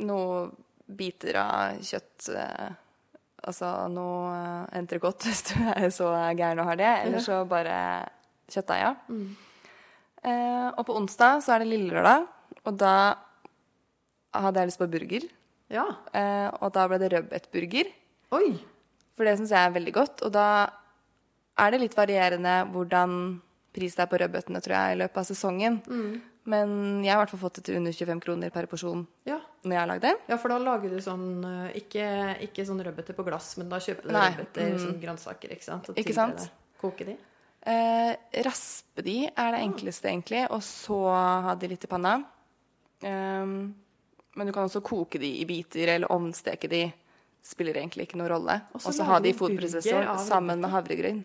[0.03, 0.51] noe
[0.91, 2.71] biter av kjøtt eh,
[3.47, 6.91] Altså noe eh, entrecôte, hvis du er så gæren og har det.
[7.07, 7.77] Eller så bare
[8.53, 8.91] kjøttdeiga.
[9.09, 9.21] ja.
[10.21, 12.27] Eh, og på onsdag så er det lille lørdag,
[12.69, 12.91] og da
[14.37, 15.25] hadde jeg lyst på burger.
[15.73, 15.87] Ja.
[16.13, 17.89] Eh, og da ble det rødbetburger.
[18.37, 18.51] Oi!
[19.17, 20.21] For det syns jeg er veldig godt.
[20.27, 20.45] Og da
[21.61, 23.15] er det litt varierende hvordan
[23.75, 25.79] pris det er på rødbetene, tror jeg, i løpet av sesongen.
[26.51, 26.71] Men
[27.05, 29.37] jeg har i hvert fall fått det til under 25 kroner per porsjon Ja.
[29.63, 30.15] når jeg har lagd det.
[30.33, 32.07] ja, for da lager du sånn eh, Ikke,
[32.47, 34.79] ikke sånn rødbeter på glass, men da kjøper du rødbeter mm.
[34.81, 35.91] som grønnsaker, ikke sant?
[35.91, 36.49] Og Ikke sant?
[36.81, 37.19] Koke de.
[37.69, 38.15] Eh,
[38.47, 40.47] raspe de er det enkleste, egentlig.
[40.49, 40.99] Og så
[41.45, 42.17] ha de litt i panna.
[43.05, 43.75] Um,
[44.37, 46.87] men du kan også koke de i biter, eller ovnsteke de.
[47.45, 48.55] spiller egentlig ikke noen rolle.
[48.77, 51.23] Og så ha de i fotprosessor sammen med havregryn.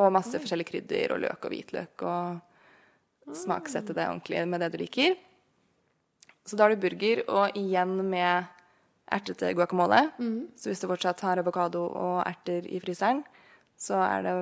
[0.00, 2.04] Og masse forskjellige krydder og løk og hvitløk.
[2.08, 5.18] Og smaksette det ordentlig med det du liker.
[6.48, 8.48] Så da har du burger, og igjen med
[9.12, 10.00] ertete guacamole.
[10.56, 13.20] Så hvis du fortsatt har avokado og erter i fryseren,
[13.80, 14.32] så er det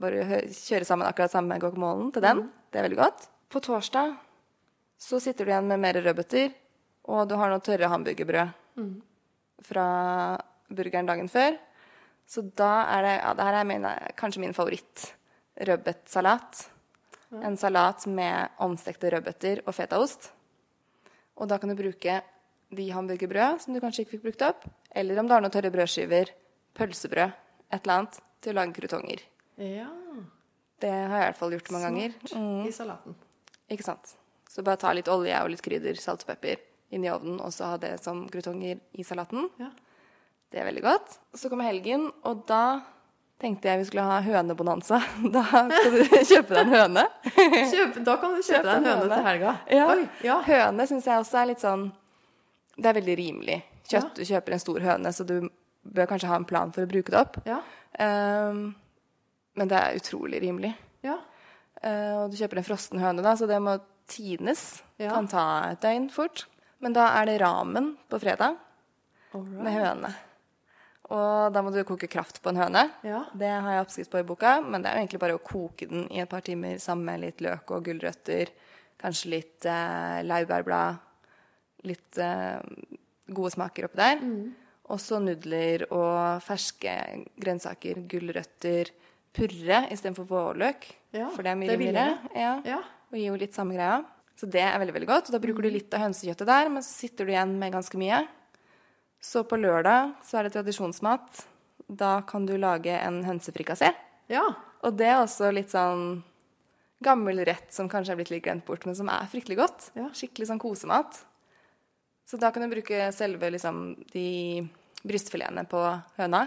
[0.00, 2.44] bare å kjøre sammen akkurat samme guacamolen til den.
[2.70, 3.28] Det er veldig godt.
[3.50, 4.14] På torsdag
[4.98, 6.52] så sitter du igjen med mer rødbeter,
[7.10, 8.48] og du har noe tørre hamburgerbrød
[9.62, 9.86] fra
[10.70, 11.58] burgeren dagen før.
[12.26, 15.14] Så da er det Ja, det her er min, kanskje min favoritt.
[15.60, 16.70] Rødbetsalat.
[17.42, 20.30] En salat med omstekte rødbeter og fetaost.
[21.36, 22.20] Og da kan du bruke
[22.74, 25.72] de hamburgerbrød som du kanskje ikke fikk brukt opp, eller om du har noen tørre
[25.74, 26.30] brødskiver,
[26.78, 27.34] pølsebrød,
[27.70, 29.24] et eller annet, til å lage krutonger.
[29.58, 29.88] Ja.
[30.82, 32.14] Det har jeg i hvert fall gjort mange ganger.
[32.28, 33.16] Smart i salaten.
[33.72, 34.14] Ikke sant?
[34.50, 36.60] Så bare ta litt olje og litt krydder, salt og pepper,
[36.94, 39.48] inn i ovnen, og så ha det som krutonger i salaten.
[39.58, 39.72] Ja.
[40.54, 41.16] Det er veldig godt.
[41.34, 42.60] Så kommer helgen, og da
[43.42, 45.00] tenkte jeg vi skulle ha hønebonanza.
[45.34, 47.02] Da skal du kjøpe deg en høne.
[47.72, 49.54] Kjøp, da kan du kjøpe deg en høne til helga.
[49.74, 49.88] Ja.
[49.90, 50.36] Oi, ja.
[50.46, 51.88] Høne syns jeg også er litt sånn
[52.78, 53.58] Det er veldig rimelig.
[53.90, 55.34] Kjøtt, Du kjøper en stor høne, så du
[55.84, 57.34] bør kanskje ha en plan for å bruke det opp.
[57.44, 57.58] Ja.
[58.00, 58.62] Ehm,
[59.58, 60.70] men det er utrolig rimelig.
[61.04, 61.18] ja.
[61.84, 63.74] Eh, og du kjøper en frossen høne, da, så det må
[64.08, 64.62] tines.
[64.96, 65.10] Ja.
[65.12, 65.42] Kan ta
[65.74, 66.46] et døgn fort.
[66.80, 68.56] Men da er det ramen på fredag
[69.34, 70.14] med høne.
[71.14, 72.88] Og da må du koke kraft på en høne.
[73.06, 73.22] Ja.
[73.38, 75.86] Det har jeg oppskrift på i boka, men det er jo egentlig bare å koke
[75.90, 78.50] den i et par timer sammen med litt løk og gulrøtter,
[79.00, 80.98] kanskje litt eh, laurbærblad,
[81.86, 82.58] litt eh,
[83.30, 84.24] gode smaker oppi der.
[84.92, 86.92] Og så nudler og ferske
[87.40, 88.90] grønnsaker, gulrøtter,
[89.34, 90.88] purre istedenfor vårløk.
[91.14, 92.34] Ja, for det er mye er rimeligere.
[92.36, 92.56] Ja.
[92.74, 92.80] Ja.
[93.10, 94.02] Og gir jo litt samme greia.
[94.38, 95.30] Så det er veldig veldig godt.
[95.30, 97.98] Og da bruker du litt av hønsekjøttet der, men så sitter du igjen med ganske
[98.00, 98.24] mye.
[99.24, 101.44] Så på lørdag så er det tradisjonsmat.
[101.88, 103.94] Da kan du lage en hønsefrikassé.
[104.28, 104.46] ja.
[104.84, 106.18] Og det er også litt sånn
[107.04, 109.86] gammel rett som kanskje er blitt litt glemt bort, men som er fryktelig godt.
[109.96, 110.10] Ja.
[110.12, 111.22] Skikkelig sånn kosemat.
[112.28, 113.80] Så da kan du bruke selve liksom
[114.12, 114.28] de
[115.08, 115.80] brystfiletene på
[116.18, 116.42] høna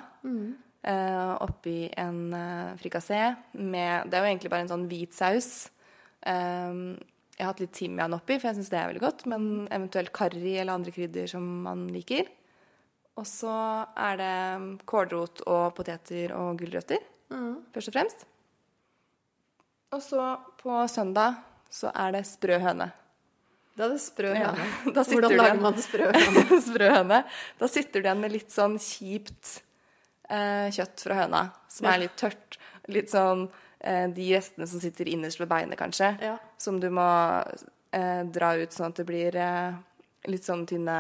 [0.85, 3.19] eh, oppi en eh, frikassé
[3.57, 5.71] med Det er jo egentlig bare en sånn hvit saus.
[6.21, 6.73] Eh,
[7.37, 9.25] jeg har hatt litt timian oppi, for jeg syns det er veldig godt.
[9.29, 12.29] Men eventuelt karri eller andre krydder som man liker.
[13.17, 13.49] Og så
[13.97, 14.34] er det
[14.89, 17.01] kålrot og poteter og gulrøtter,
[17.73, 18.25] først og fremst.
[19.95, 20.21] Og så
[20.62, 21.39] på søndag
[21.73, 22.91] så er det sprø høne.
[23.77, 24.51] Da er det sprø Ja,
[24.95, 26.60] da Hvordan lager man sprø høne?
[26.65, 27.19] sprø høne.
[27.60, 29.60] Da sitter du igjen med litt sånn kjipt
[30.30, 31.93] eh, kjøtt fra høna, som Ja.
[31.95, 32.58] er litt tørt.
[32.91, 33.47] Litt sånn
[33.82, 36.13] eh, de restene som sitter innerst ved beinet, kanskje.
[36.23, 36.38] Ja.
[36.58, 37.06] Som du må
[37.93, 39.77] eh, dra ut sånn at det blir eh,
[40.32, 40.97] litt sånn tynne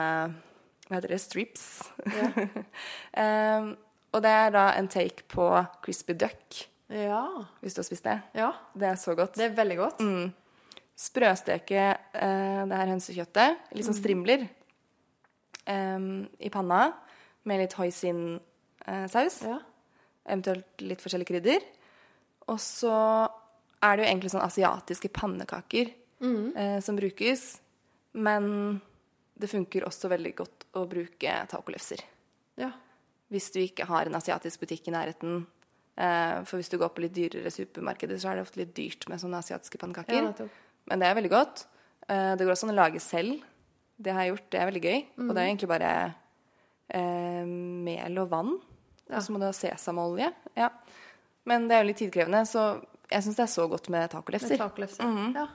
[0.87, 1.19] Hva heter det?
[1.19, 1.63] Strips.
[3.17, 3.73] Em,
[4.15, 5.47] og det er da en take på
[5.83, 7.23] crispy duck, Ja.
[7.61, 8.17] hvis du har spist det.
[8.39, 8.53] ja.
[8.73, 9.35] Det er så godt.
[9.35, 9.99] Det er veldig godt.
[9.99, 10.29] Mm.
[10.97, 11.81] Sprøsteke
[12.15, 14.47] uh, det her hønsekjøttet, litt sånn strimler,
[15.67, 16.87] um, i panna
[17.47, 19.41] med litt hoisin-saus.
[19.45, 19.59] Ja.
[20.27, 21.67] Eventuelt litt forskjellige krydder.
[22.47, 22.95] Og så
[23.83, 25.91] er det jo egentlig sånn asiatiske pannekaker
[26.23, 27.45] eh, som brukes.
[28.17, 28.79] Men
[29.37, 32.03] det funker også veldig godt å bruke tacolefser.
[32.61, 32.71] ja.
[33.27, 35.41] Hvis du ikke har en asiatisk butikk i nærheten.
[35.99, 39.03] Eh, for hvis du går på litt dyrere supermarkeder, så er det ofte litt dyrt
[39.11, 40.29] med sånne asiatiske pannekaker.
[40.29, 40.47] Ja.
[40.87, 41.65] Men det er veldig godt.
[42.07, 43.41] Eh, det går også an å lage selv.
[43.99, 44.47] Det har jeg gjort.
[44.53, 45.03] Det er veldig gøy.
[45.25, 45.91] Og det er egentlig bare
[46.87, 47.51] eh,
[47.89, 48.53] mel og vann.
[49.07, 50.31] Og så må du ha sesamolje.
[50.55, 50.69] Ja.
[51.47, 52.67] Men det er jo litt tidkrevende, så
[53.07, 55.03] jeg syns det er så godt med Med tacolefser.
[55.03, 55.35] Mm -hmm.
[55.35, 55.47] Ja.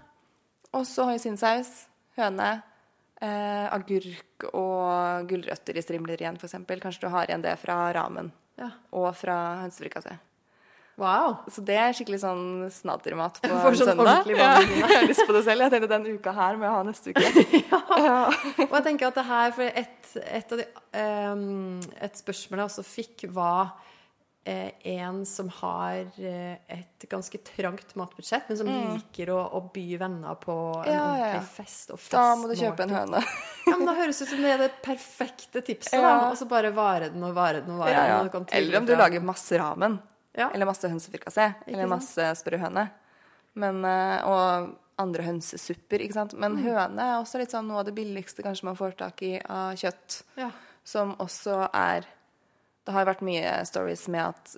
[0.73, 2.63] Og så hoisinsaus, høne,
[3.23, 6.59] eh, agurk og gulrøtter i strimler igjen, f.eks.
[6.83, 8.73] Kanskje du har igjen det fra ramen ja.
[8.91, 10.19] og fra hønsefrikassé.
[11.01, 11.39] Wow.
[11.49, 14.29] Så det er skikkelig sånn snaddermat på For sånn søndag.
[14.29, 15.65] Ja, jeg har lyst på det selv.
[15.65, 17.71] Jeg tenkte den uka her må jeg ha neste uke.
[18.69, 20.67] Og jeg tenker at det her, for et, et av de
[21.33, 23.73] um, Et spørsmål jeg også fikk, var
[24.45, 30.35] en som har eh, et ganske trangt matbudsjett, men som liker å, å by venner
[30.43, 30.95] på en Mm.
[30.97, 31.91] Ja, ordentlig fest.
[31.95, 33.21] Og Da må du kjøpe en høne.
[33.69, 35.95] Ja, men Da høres det ut som det er det perfekte tipset.
[35.95, 36.31] Ja.
[36.31, 37.93] Og så bare vare den og vare den og vare
[38.33, 38.47] den.
[38.59, 40.01] Eller om du lager masse ramen.
[40.35, 40.49] Ja.
[40.51, 41.53] Eller masse hønsefrikassé.
[41.71, 42.89] Eller masse sprø høne.
[43.55, 46.35] Men, eh, og andre hønsesupper, ikke sant.
[46.35, 46.65] Men Mm.
[46.67, 49.75] høne er også litt sånn noe av det billigste kanskje man får tak i av
[49.79, 50.23] kjøtt.
[50.37, 50.51] Ja.
[50.85, 52.05] Som også er
[52.85, 54.57] Det har vært mye stories med at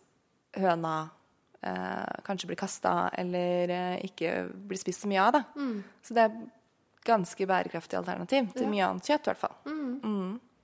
[0.61, 0.95] høna
[1.63, 4.35] eh, kanskje blir kasta eller eh, ikke
[4.71, 5.33] blir spist så mye av.
[5.39, 5.43] Da.
[6.03, 6.39] Så det er
[7.05, 8.71] ganske bærekraftig alternativ til Ja.
[8.73, 9.57] mye annet kjøtt, i hvert fall.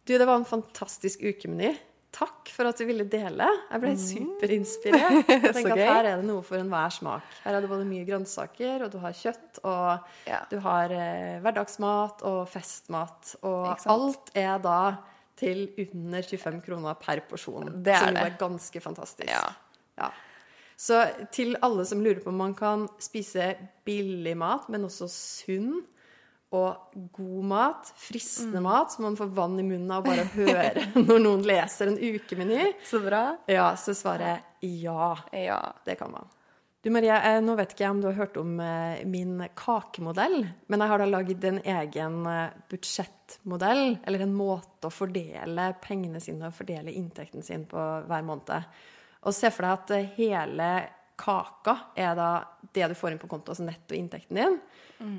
[0.09, 1.75] Du, det var en fantastisk ukemeny.
[2.11, 3.47] Takk for at du ville dele.
[3.71, 5.29] Jeg ble superinspirert.
[5.31, 5.83] Jeg tenker at.
[5.85, 7.29] Her er det noe for enhver smak.
[7.45, 10.41] Her er det både mye grønnsaker, og du har kjøtt, og Ja.
[10.51, 13.37] du har eh, hverdagsmat og festmat.
[13.47, 14.79] Og alt er da
[15.41, 17.71] til under 25 kroner per porsjon.
[17.83, 19.31] Det er som jo er ganske fantastisk.
[19.31, 19.47] Ja.
[20.01, 20.11] Ja.
[20.81, 21.01] Så
[21.35, 23.51] til alle som lurer på om man kan spise
[23.85, 25.81] billig mat, men også sunn
[26.57, 28.65] og god mat, fristende Mm.
[28.65, 31.99] mat, så man får vann i munnen av bare å høre når noen leser en
[32.01, 33.37] ukemeny, Så bra.
[33.47, 35.13] ja, så svarer jeg ja.
[35.33, 35.61] Ja.
[35.87, 36.27] Det kan man.
[36.83, 40.47] Du Marie, eh, nå vet ikke jeg om du har hørt om eh, min kakemodell,
[40.73, 46.25] men jeg har da lagd en egen eh, budsjettmodell, eller en måte å fordele pengene
[46.25, 48.73] sine og fordele inntekten sin på hver måned.
[49.29, 50.71] Og se for deg at hele
[51.21, 52.33] kaka er da
[52.73, 54.61] det du får inn på konto, altså nettoinntekten din.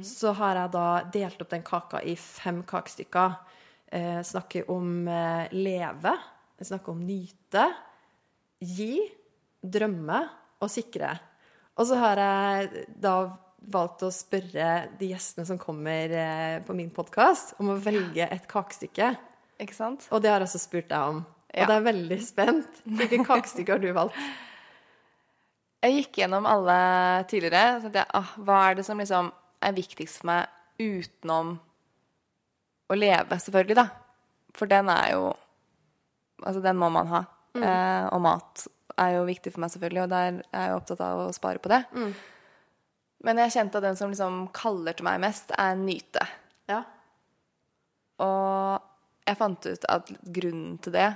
[0.01, 3.37] Så har jeg da delt opp den kaka i fem kakestykker.
[3.85, 5.05] Eh, snakker om
[5.53, 6.19] leve,
[6.57, 7.69] snakker om nyte,
[8.65, 8.95] gi,
[9.61, 10.25] drømme
[10.57, 11.19] og sikre.
[11.81, 13.15] Og så har jeg da
[13.73, 14.67] valgt å spørre
[14.99, 19.07] de gjestene som kommer eh, på min podkast, om å velge et kakestykke.
[19.61, 20.05] Ikke sant?
[20.13, 21.23] Og det har jeg også spurt deg om.
[21.49, 21.63] Ja.
[21.63, 22.81] Og det er veldig spent.
[22.85, 24.21] Hvilke kakestykke har du valgt?
[25.81, 26.77] Jeg gikk gjennom alle
[27.31, 27.81] tidligere.
[27.81, 29.33] Så tenkte ah, hva er det som liksom
[29.65, 31.55] er viktigst for meg utenom
[32.91, 33.87] å leve, selvfølgelig, da.
[34.57, 35.31] For den er jo
[36.41, 37.19] Altså, den må man ha.
[37.55, 38.67] Eh, og mat
[39.01, 41.71] er jo viktig for meg, selvfølgelig, og der er jeg opptatt av å spare på
[41.71, 41.81] det.
[43.23, 46.23] Men jeg kjente at den som liksom kaller til meg mest, er nyte.
[46.71, 46.83] Ja.
[48.21, 48.79] Og
[49.27, 51.09] jeg fant ut at grunnen til det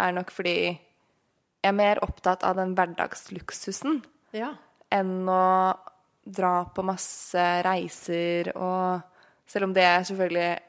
[0.00, 4.54] er nok fordi jeg er mer opptatt av den hverdagsluksusen Ja.
[4.92, 5.76] enn å
[6.24, 9.02] dra på masse reiser og
[9.50, 10.60] Selv om det er selvfølgelig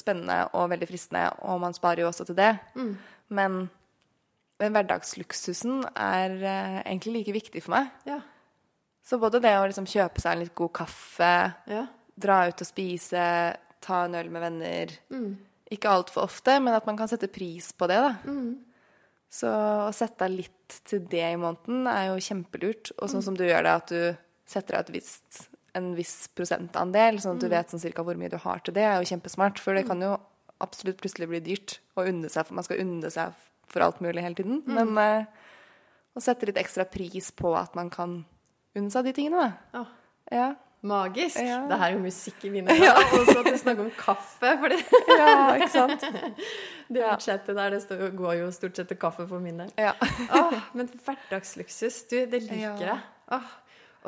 [0.00, 2.54] spennende og veldig fristende, og man sparer jo også til det.
[3.28, 3.68] Men
[4.60, 7.90] den hverdagsluksusen er eh, egentlig like viktig for meg.
[8.08, 8.20] Ja.
[9.06, 11.32] Så både det å liksom kjøpe seg en litt god kaffe,
[11.70, 11.86] Ja.
[12.20, 13.22] dra ut og spise,
[13.80, 14.92] ta en øl med venner
[15.72, 18.16] Ikke altfor ofte, men at man kan sette pris på det, da.
[19.30, 22.90] Så å sette av litt til det i måneden er jo kjempelurt.
[22.98, 24.16] Og sånn som du gjør det, at du
[24.50, 24.90] setter av
[25.78, 28.82] en viss prosentandel, sånn at du vet sånn cirka hvor mye du har til det,
[28.82, 29.62] er jo kjempesmart.
[29.62, 30.16] For det kan jo
[30.60, 33.30] absolutt plutselig bli dyrt å unne seg, for man skal unne seg
[33.70, 34.62] for alt mulig hele tiden.
[34.66, 35.24] Men eh,
[36.16, 38.20] å sette litt ekstra pris på at man kan
[38.76, 39.80] unne seg de tingene, da.
[39.82, 39.86] Oh.
[40.30, 40.48] Ja.
[40.86, 41.36] magisk.
[41.42, 41.58] Ja.
[41.68, 43.00] Det her er jo musikk i mine ører.
[43.18, 44.78] Og så at du snakker om kaffe, Fordi
[45.10, 46.04] ja, ikke sant?
[46.94, 49.72] det budsjettet der det står, går jo stort sett til kaffe for min del.
[49.78, 49.92] Ja.
[50.38, 52.94] Åh, men hverdagsluksus, du, det liker Ja.
[52.94, 53.00] jeg.
[53.38, 53.50] Åh.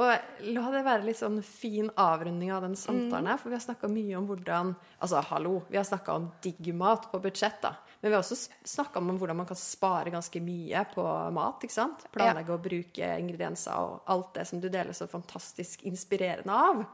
[0.00, 0.08] Og
[0.54, 3.90] la det være litt sånn fin avrunding av den samtalen her, for vi har snakka
[3.92, 4.70] mye om hvordan
[5.02, 7.74] Altså, hallo, vi har snakka om digg mat på budsjett, da.
[8.00, 11.04] Men vi har også snakka om hvordan man kan spare ganske mye på
[11.36, 12.06] mat, ikke sant?
[12.14, 16.84] Planlegge å bruke ingredienser og alt det som du deler så fantastisk inspirerende av.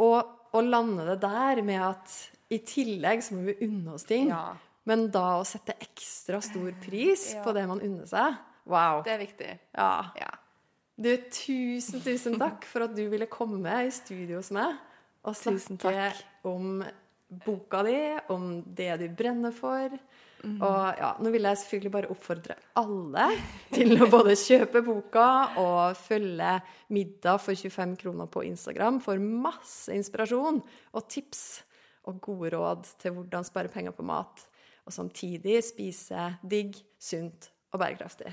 [0.00, 2.16] Og å lande det der med at
[2.50, 4.32] i tillegg så må vi unne oss ting.
[4.32, 4.54] Ja.
[4.88, 9.00] Men da å sette ekstra stor pris på det man unner seg Wow.
[9.02, 9.50] Det er viktig.
[9.74, 10.12] Ja.
[10.20, 10.30] Ja.
[11.00, 14.76] Du, tusen, tusen takk for at du ville komme i studio hos meg
[15.24, 16.10] og snakke
[16.48, 16.82] om
[17.44, 17.96] boka di,
[18.34, 19.94] om det du brenner for.
[20.40, 20.58] Mm.
[20.64, 23.26] Og ja, nå vil jeg selvfølgelig bare oppfordre alle
[23.72, 25.26] til å både kjøpe boka
[25.60, 26.54] og følge
[26.92, 31.42] Middag for 25 kroner på Instagram for masse inspirasjon og tips
[32.08, 34.46] og gode råd til hvordan spare penger på mat,
[34.88, 38.32] og samtidig spise digg, sunt og bærekraftig.